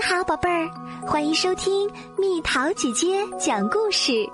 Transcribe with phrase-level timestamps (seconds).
[0.00, 0.70] 你好，宝贝儿，
[1.06, 4.26] 欢迎收听蜜桃姐姐讲故事。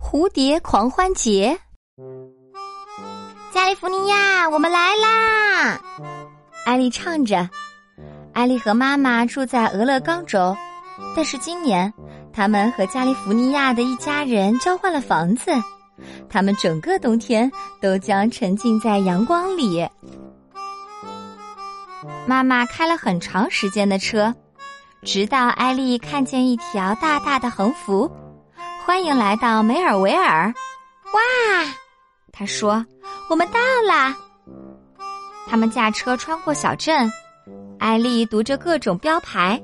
[0.00, 1.58] 蝴蝶狂欢节，
[3.52, 5.78] 加利福尼亚，我们来啦！
[6.64, 7.46] 艾丽唱着。
[8.32, 10.56] 艾丽和妈妈住在俄勒冈州，
[11.14, 11.92] 但是今年
[12.32, 15.52] 他们和加利福尼亚的一家人交换了房子，
[16.30, 17.52] 他们整个冬天
[17.82, 19.86] 都将沉浸在阳光里。
[22.26, 24.34] 妈妈开了很长时间的车，
[25.02, 28.10] 直到艾丽看见一条大大的横幅
[28.84, 30.52] ：“欢迎来到梅尔维尔！”
[31.12, 31.20] 哇，
[32.32, 32.84] 她说
[33.28, 34.16] ：“我们到啦！”
[35.46, 37.12] 他们驾车穿过小镇，
[37.78, 39.62] 艾丽读着各种标牌：“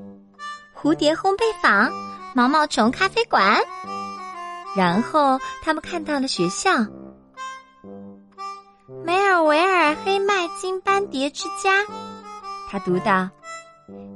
[0.79, 1.91] 蝴蝶烘焙坊、
[2.35, 3.59] 毛毛虫咖啡馆。”
[4.77, 6.69] 然后他们看到了学校——
[9.03, 11.83] 梅尔维尔黑麦金斑蝶之家。
[12.71, 13.29] 他读到：“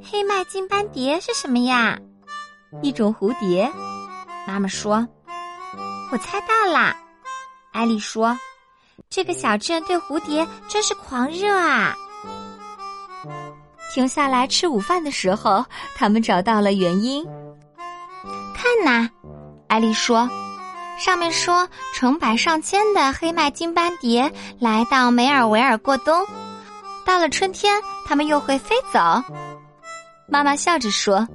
[0.02, 2.00] 黑麦金斑蝶是什么呀？
[2.82, 3.70] 一种蝴蝶。”
[4.48, 5.06] 妈妈说
[6.10, 6.96] ：“我猜到啦。”
[7.74, 8.40] 艾丽说
[9.12, 11.94] ：“这个小镇对蝴蝶真是狂热啊！”
[13.94, 17.26] 停下来吃午饭的时候，他们找到了原因。
[18.56, 19.10] 看呐，
[19.68, 20.30] 艾丽说
[20.98, 26.26] ：“上面说成百上千的黑麦金斑蝶来到梅尔维尔过冬。”
[27.06, 29.00] 到了春天，它们又会飞走。
[30.28, 31.26] 妈妈笑着说：“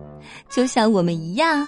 [0.51, 1.67] 就像我们一样。”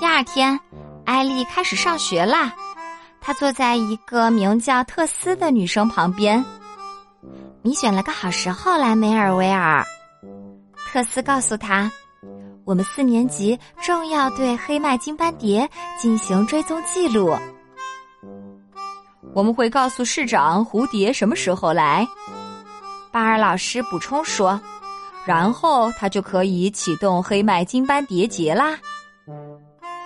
[0.00, 0.58] 第二天，
[1.04, 2.52] 艾丽开始上学啦。
[3.20, 6.42] 她坐在一个名叫特斯的女生旁边。
[7.60, 9.84] “你选了个好时候来梅尔维尔。”
[10.90, 11.90] 特斯告诉她
[12.64, 15.68] ：“我们四年级正要对黑麦金斑蝶
[16.00, 17.36] 进行追踪记录。
[19.34, 22.08] 我们会告诉市长蝴蝶什么时候来。”
[23.10, 24.60] 巴尔老师补充说
[25.24, 28.78] ：“然后他就可以启动黑麦金斑蝶节啦。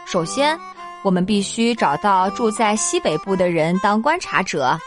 [0.07, 0.59] 首先，
[1.03, 4.79] 我们必须找到住在西北部的人当观察者。”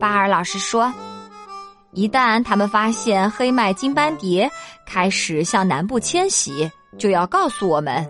[0.00, 0.92] 巴尔老师说
[1.92, 4.50] ：“一旦他们发现黑麦金斑蝶
[4.86, 8.04] 开始向南部迁徙，就要告诉我们。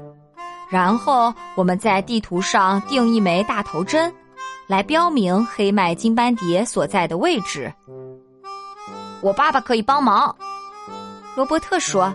[0.70, 4.12] 然后，我们在地图上定一枚大头针，
[4.66, 7.70] 来标明黑麦金斑蝶所在的位置。”
[9.22, 10.36] 我爸爸可以帮忙，
[11.36, 12.12] 罗伯特说：“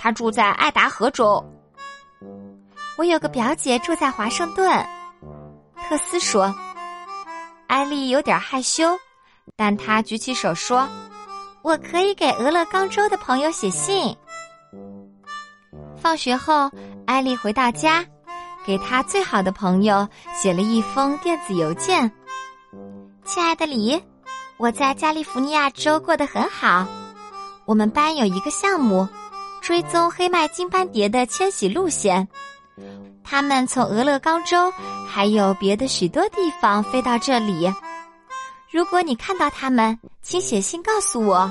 [0.00, 1.44] 他住在爱达荷州。”
[2.96, 4.84] 我有个表姐住在华盛顿，
[5.86, 6.52] 特斯说。
[7.66, 8.96] 艾丽有点害羞，
[9.54, 10.88] 但她举起手说
[11.60, 14.16] ：“我可以给俄勒冈州的朋友写信。”
[16.00, 16.70] 放学后，
[17.06, 18.02] 艾丽回到家，
[18.64, 22.10] 给她最好的朋友写了一封电子邮件
[23.26, 24.02] ：“亲爱的李。”
[24.58, 26.86] 我在加利福尼亚州过得很好。
[27.66, 29.06] 我们班有一个项目，
[29.60, 32.26] 追踪黑麦金斑蝶的迁徙路线。
[33.22, 34.72] 它们从俄勒冈州
[35.06, 37.70] 还有别的许多地方飞到这里。
[38.70, 41.50] 如果你看到它们，请写信告诉我。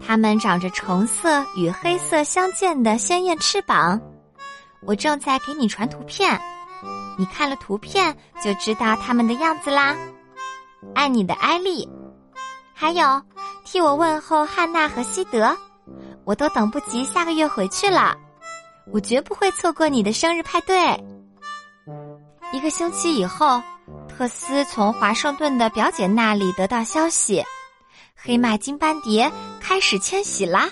[0.00, 4.00] 它们长着橙色与黑色相间的鲜艳翅膀。
[4.82, 6.40] 我正在给你传图片，
[7.18, 9.96] 你看了图片就知道它们的样子啦。
[10.94, 11.88] 爱你的艾丽。
[12.80, 13.20] 还有，
[13.64, 15.54] 替我问候汉娜和西德，
[16.24, 18.16] 我都等不及下个月回去了。
[18.92, 20.76] 我绝不会错过你的生日派对。
[22.52, 23.60] 一个星期以后，
[24.08, 27.44] 特斯从华盛顿的表姐那里得到消息，
[28.14, 29.28] 黑麦金斑蝶
[29.60, 30.70] 开始迁徙啦。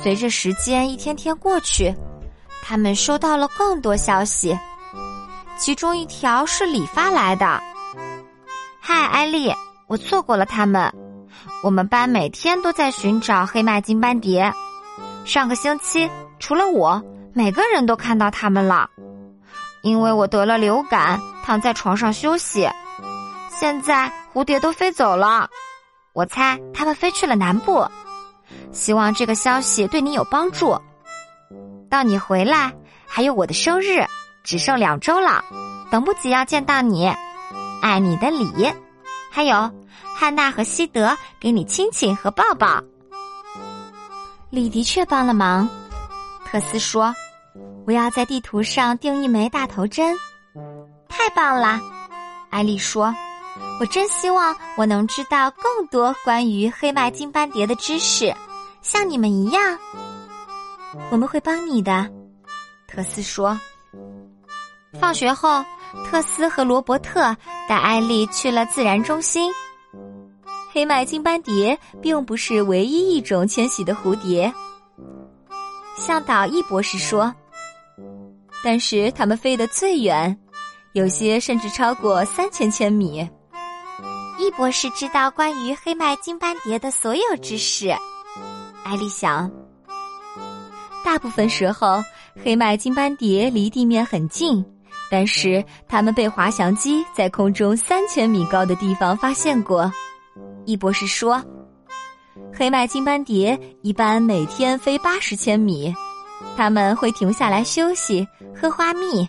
[0.00, 1.92] 随着时间一天天过去，
[2.62, 4.56] 他们收到了更多消息，
[5.58, 7.60] 其中一条是李发来的。
[8.80, 9.52] 嗨，艾丽。
[9.86, 10.92] 我错过了他们。
[11.62, 14.52] 我们班每天都在寻找黑麦金斑蝶。
[15.24, 17.02] 上个星期，除了我，
[17.32, 18.88] 每个人都看到他们了。
[19.82, 22.68] 因为我得了流感，躺在床上休息。
[23.48, 25.48] 现在蝴蝶都飞走了，
[26.12, 27.86] 我猜他们飞去了南部。
[28.72, 30.80] 希望这个消息对你有帮助。
[31.88, 32.72] 到你回来，
[33.06, 34.04] 还有我的生日，
[34.42, 35.44] 只剩两周了，
[35.90, 37.12] 等不及要见到你。
[37.82, 38.72] 爱你的李。
[39.36, 39.70] 还有，
[40.14, 42.82] 汉娜和西德给你亲亲和抱抱。
[44.48, 45.68] 李的确帮了忙，
[46.46, 47.14] 特斯说
[47.86, 50.16] ：“我要在地图上钉一枚大头针。”
[51.06, 51.78] 太棒了，
[52.48, 53.14] 艾丽说
[53.78, 58.34] ：“我真希望我能知道更多关于黑麦金斑蝶的知识，
[58.80, 59.78] 像你们一样。”
[61.12, 62.10] 我们会帮你的，
[62.88, 63.60] 特斯说。
[64.98, 65.62] 放学后。
[66.04, 67.36] 特斯和罗伯特
[67.68, 69.52] 带艾丽去了自然中心。
[70.72, 74.52] 黑麦金斑蝶并不是唯一一种迁徙的蝴蝶。
[75.96, 77.34] 向导易博士说
[78.62, 80.38] ：“但是它们飞得最远，
[80.92, 83.26] 有些甚至超过三千千米。”
[84.38, 87.88] 易博士知道关于黑麦金斑蝶的所有知识。
[88.84, 89.50] 艾丽想，
[91.02, 92.04] 大部分时候
[92.44, 94.62] 黑麦金斑蝶离地面很近，
[95.10, 99.90] 但是他们被滑翔机在空中三千米高的地方发现过。
[100.64, 101.42] 易博士说。
[102.52, 105.94] 黑麦金斑蝶一般每天飞八十千米，
[106.56, 109.28] 它们会停下来休息、喝花蜜。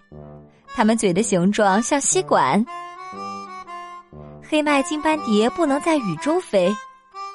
[0.74, 2.64] 它们嘴的形状像吸管。
[4.42, 6.74] 黑麦金斑蝶不能在雨中飞，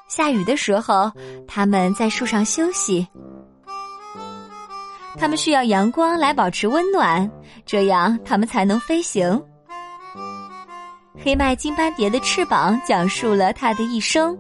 [0.09, 1.11] 下雨的时候，
[1.47, 3.07] 它们在树上休息。
[5.19, 7.31] 它们需要阳光来保持温暖，
[7.65, 9.41] 这样它们才能飞行。
[11.23, 14.37] 黑麦金斑蝶的翅膀讲述了它的一生。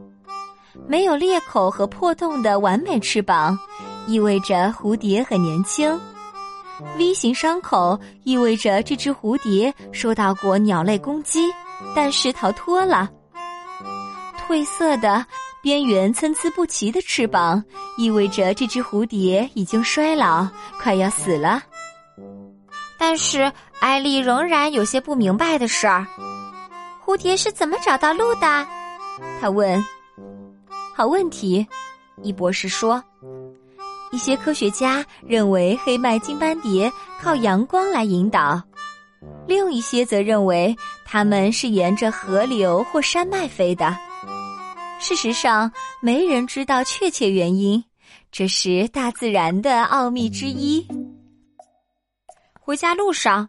[0.89, 3.57] 没有裂口和破洞的完美翅膀，
[4.07, 6.01] 意味着蝴蝶很年轻。
[6.97, 11.47] V 型伤口意味着这只蝴蝶受到过鸟类攻击，
[11.95, 13.09] 但是逃脱了。
[14.37, 15.25] 褪色的、
[15.62, 17.62] 边缘参差不齐的翅膀
[17.97, 20.47] 意味着这只蝴蝶已经衰老，
[20.81, 21.62] 快要死了。
[22.99, 26.06] 但是艾丽仍然有些不明白的事儿：
[27.05, 28.67] 蝴蝶是怎么找到路的？
[29.41, 29.82] 她问。
[30.94, 31.67] 好问题，
[32.23, 33.03] 易博士说
[34.12, 38.61] ：“一些科学家认为黑麦金斑蝶靠阳光来引导，
[39.47, 43.97] 另一些则认为它们是沿着河流或山脉飞的。
[45.02, 45.70] 事实上，
[46.00, 47.82] 没人知道确切原因，
[48.31, 50.87] 这是大自然的奥秘之一。”
[52.54, 53.49] 回家路上，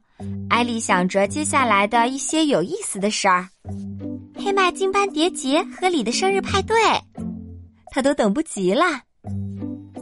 [0.50, 3.47] 艾丽想着接下来的一些有意思的事儿：
[4.35, 6.75] 黑麦金斑蝶节和你的生日派对。
[7.91, 8.85] 他都等不及了，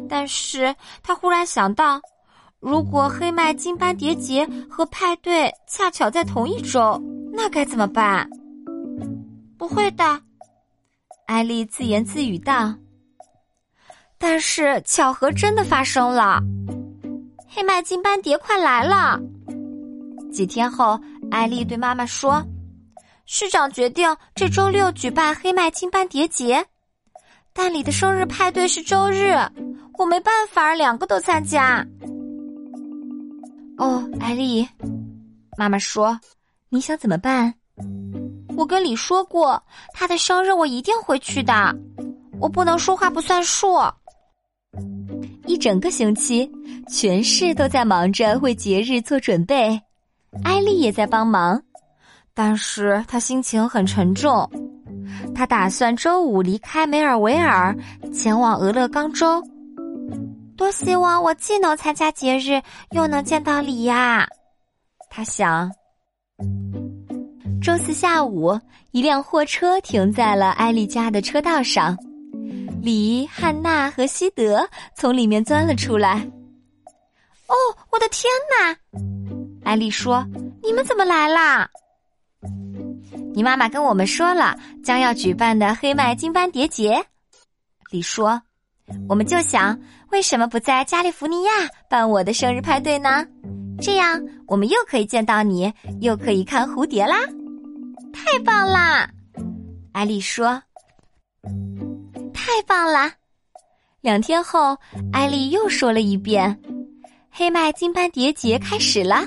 [0.07, 1.99] 但是他忽然想到，
[2.61, 6.97] 如果黑麦金斑蝶节和派对恰巧在同一周，
[7.33, 8.25] 那该怎么办？
[9.57, 10.21] 不会的，
[11.27, 12.73] 艾丽自言自语道。
[14.17, 16.39] 但是巧合真的发生了，
[17.47, 19.19] 黑麦金斑蝶快来了。
[20.31, 20.99] 几天后，
[21.31, 22.45] 艾丽对妈妈说
[23.25, 26.63] ：“市长决定这周六举办黑麦金斑蝶节。”
[27.53, 29.33] 但你的生日派对是周日，
[29.97, 31.85] 我没办法两个都参加。
[33.77, 34.65] 哦，艾丽，
[35.57, 36.17] 妈妈说，
[36.69, 37.53] 你想怎么办？
[38.55, 39.61] 我跟李说过，
[39.93, 41.53] 他的生日我一定会去的，
[42.39, 43.79] 我不能说话不算数。
[45.45, 46.49] 一整个星期，
[46.87, 49.81] 全市都在忙着为节日做准备，
[50.43, 51.61] 艾丽也在帮忙，
[52.33, 54.49] 但是她心情很沉重。
[55.35, 57.75] 他打算周五离开梅尔维尔，
[58.13, 59.41] 前往俄勒冈州。
[60.55, 62.61] 多希望我既能参加节日，
[62.91, 64.27] 又能见到李呀！
[65.09, 65.69] 他想。
[67.61, 68.59] 周四下午，
[68.89, 71.95] 一辆货车停在了艾丽家的车道上，
[72.81, 76.27] 李、汉娜和西德从里面钻了出来。
[77.47, 77.55] 哦，
[77.91, 78.75] 我的天哪！
[79.63, 80.25] 艾丽说
[80.63, 81.69] ：“你们怎么来啦？”
[83.31, 87.05] 你妈妈跟我们说了将要举办的黑麦金斑蝶节，
[87.91, 88.41] 李说，
[89.07, 91.51] 我们就想为什么不在加利福尼亚
[91.87, 93.23] 办我的生日派对呢？
[93.79, 97.17] 这样我们又可以见到你，又可以看蝴蝶啦！
[98.13, 99.09] 太棒啦！
[99.93, 100.61] 艾丽说，
[102.33, 103.11] 太棒了。
[104.01, 104.77] 两天后，
[105.11, 106.57] 艾丽又说了一遍
[107.29, 109.23] ：“黑麦金斑蝶节开始了，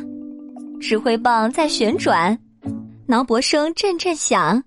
[0.80, 2.36] 指挥棒在旋转。”
[3.06, 4.62] 挠脖声阵阵响，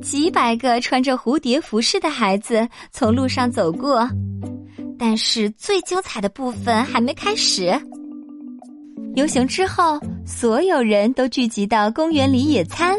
[0.00, 4.08] 几百个穿着蝴蝶服饰的孩子从路上走过。
[4.98, 7.78] 但是最精彩的部分还没开始。
[9.16, 12.98] 游行之后，所有人都聚集到公园里野餐。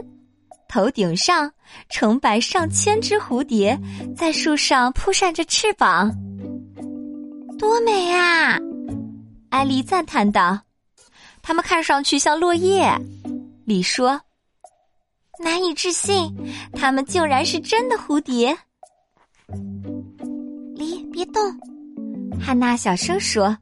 [0.76, 1.50] 头顶上，
[1.88, 3.80] 成百上千只蝴蝶
[4.14, 6.14] 在树上扑扇着翅膀，
[7.58, 8.60] 多美啊！
[9.52, 10.60] 艾丽赞叹道
[11.42, 12.94] ：“它们看上去像落叶。”
[13.64, 14.20] 李说。
[15.40, 16.30] 难以置信，
[16.74, 18.54] 它们竟然是真的蝴蝶！
[20.76, 21.42] 离别动，
[22.38, 23.58] 汉娜小声说：“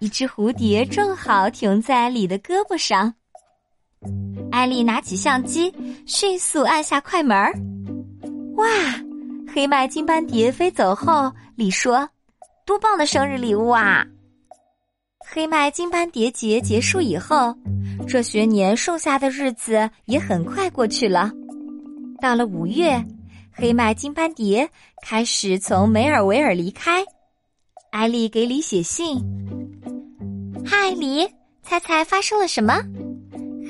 [0.00, 3.14] 一只蝴蝶正好停在李的胳膊上。”
[4.50, 5.72] 艾丽拿起相机，
[6.06, 7.52] 迅速按下快门儿。
[8.56, 8.66] 哇！
[9.52, 12.08] 黑麦金斑蝶飞走后，李说
[12.64, 14.06] ：“多棒的生日礼物啊！”
[15.32, 17.54] 黑麦金斑蝶节结束以后。
[18.08, 21.30] 这学年剩下的日子也很快过去了。
[22.20, 23.04] 到了五月，
[23.52, 24.68] 黑麦金斑蝶
[25.02, 27.04] 开始从梅尔维尔离开。
[27.92, 29.22] 艾丽给李写信
[30.66, 31.28] ：“嗨，李，
[31.62, 32.82] 猜猜发生了什么？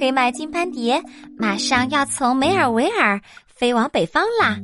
[0.01, 0.99] 黑麦金斑蝶
[1.37, 4.57] 马上要从梅尔维尔飞往北方啦！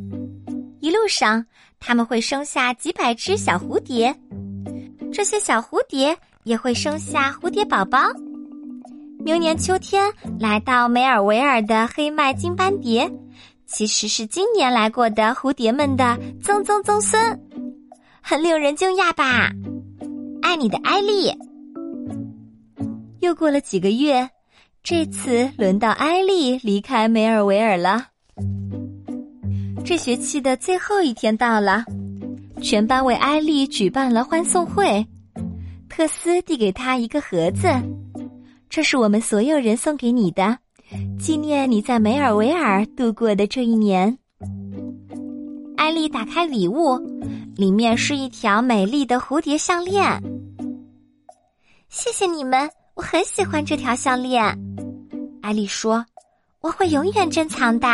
[0.81, 1.45] 一路上，
[1.78, 4.19] 他们会生下几百只小蝴蝶，
[5.12, 7.99] 这些小蝴蝶也会生下蝴蝶宝宝。
[9.19, 13.07] 明年秋天来到梅尔维尔的黑麦金斑蝶，
[13.66, 17.38] 其实是今年来过的蝴蝶们的曾曾曾孙。”
[18.25, 19.50] 很令人惊讶吧？
[20.40, 21.31] 爱你的艾丽。
[23.21, 24.31] 又过了几个月，
[24.88, 28.07] 这次轮到艾丽离开梅尔维尔了。
[29.85, 31.85] 这学期的最后一天到了，
[32.62, 35.05] 全班为艾丽举办了欢送会。
[35.88, 37.66] 特斯递给她一个盒子，
[38.71, 40.57] 这是我们所有人送给你的，
[41.19, 44.16] 纪念你在梅尔维尔度过的这一年。
[45.76, 46.97] 艾丽打开礼物。
[47.57, 50.23] 里面是一条美丽的蝴蝶项链。
[51.88, 54.75] 谢谢你们，我很喜欢这条项链。
[55.47, 56.05] 艾丽说
[56.61, 57.87] ：“我会永远珍藏的。”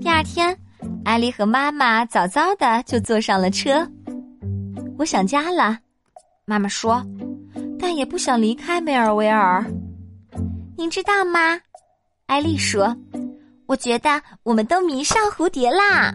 [0.00, 0.56] 第二天，
[1.04, 3.86] 艾丽和妈妈早早的就坐上了车。
[4.96, 5.78] 我想家了，
[6.46, 7.04] 妈妈说，
[7.78, 9.62] 但也不想离开梅尔维尔。
[10.78, 11.60] 您知道吗？
[12.24, 12.96] 艾丽说
[13.68, 16.14] ：“我觉得我们都迷上蝴蝶啦。”